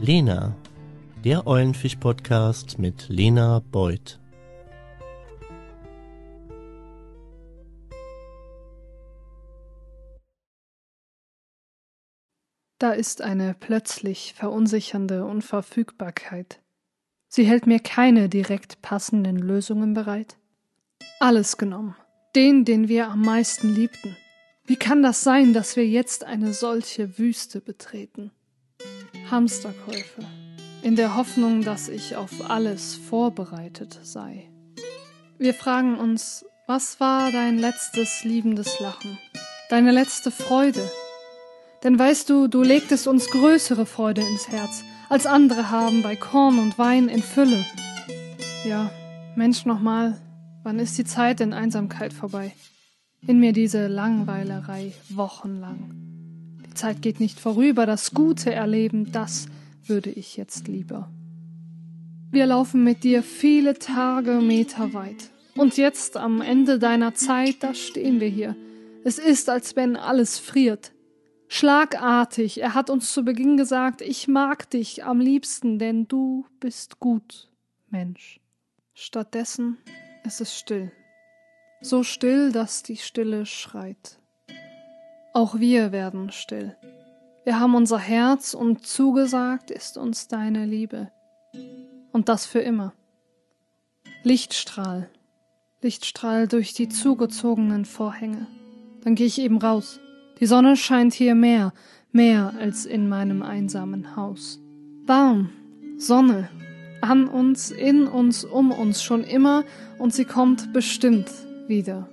[0.00, 0.56] Lena,
[1.24, 4.20] der Eulenfisch-Podcast mit Lena Beuth.
[12.78, 16.60] Da ist eine plötzlich verunsichernde Unverfügbarkeit.
[17.26, 20.36] Sie hält mir keine direkt passenden Lösungen bereit.
[21.18, 21.96] Alles genommen.
[22.36, 24.16] Den, den wir am meisten liebten.
[24.64, 28.30] Wie kann das sein, dass wir jetzt eine solche Wüste betreten?
[29.30, 30.22] Hamsterkäufe.
[30.82, 34.48] In der Hoffnung, dass ich auf alles vorbereitet sei.
[35.38, 39.18] Wir fragen uns, was war dein letztes liebendes Lachen?
[39.70, 40.82] Deine letzte Freude?
[41.84, 46.58] Denn weißt du, du legtest uns größere Freude ins Herz, als andere haben bei Korn
[46.58, 47.64] und Wein in Fülle.
[48.64, 48.90] Ja,
[49.36, 50.20] Mensch nochmal,
[50.62, 52.52] wann ist die Zeit in Einsamkeit vorbei?
[53.26, 56.07] In mir diese Langweilerei wochenlang.
[56.78, 59.46] Zeit geht nicht vorüber, das Gute erleben, das
[59.84, 61.10] würde ich jetzt lieber.
[62.30, 65.30] Wir laufen mit dir viele Tage Meter weit.
[65.56, 68.54] Und jetzt am Ende deiner Zeit, da stehen wir hier.
[69.02, 70.92] Es ist, als wenn alles friert.
[71.48, 77.00] Schlagartig, er hat uns zu Beginn gesagt, ich mag dich am liebsten, denn du bist
[77.00, 77.50] gut,
[77.88, 78.40] Mensch.
[78.94, 79.78] Stattdessen
[80.24, 80.92] ist es still.
[81.80, 84.20] So still, dass die Stille schreit.
[85.32, 86.76] Auch wir werden still.
[87.44, 91.10] Wir haben unser Herz und zugesagt ist uns deine Liebe.
[92.12, 92.92] Und das für immer.
[94.22, 95.08] Lichtstrahl,
[95.80, 98.46] Lichtstrahl durch die zugezogenen Vorhänge.
[99.02, 100.00] Dann gehe ich eben raus.
[100.40, 101.72] Die Sonne scheint hier mehr,
[102.12, 104.60] mehr als in meinem einsamen Haus.
[105.06, 105.50] Warm,
[105.96, 106.50] Sonne,
[107.00, 109.64] an uns, in uns, um uns schon immer
[109.98, 111.30] und sie kommt bestimmt
[111.66, 112.08] wieder.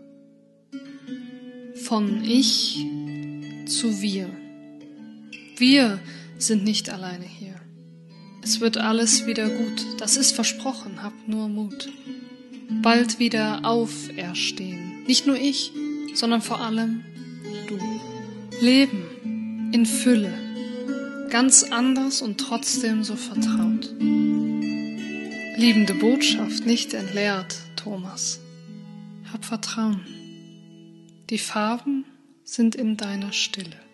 [1.76, 2.86] Von ich
[3.66, 4.30] zu wir.
[5.58, 6.00] Wir
[6.38, 7.56] sind nicht alleine hier.
[8.42, 11.90] Es wird alles wieder gut, das ist versprochen, habt nur Mut.
[12.82, 15.04] Bald wieder auferstehen.
[15.08, 15.72] Nicht nur ich,
[16.14, 17.04] sondern vor allem
[17.68, 17.80] du.
[18.62, 20.34] Leben in Fülle,
[21.30, 23.94] ganz anders und trotzdem so vertraut.
[25.58, 28.40] Liebende Botschaft, nicht entleert, Thomas.
[29.32, 30.02] Hab Vertrauen.
[31.30, 32.06] Die Farben
[32.46, 33.85] sind in deiner Stille.